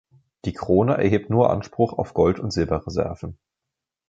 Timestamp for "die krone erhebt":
0.45-1.29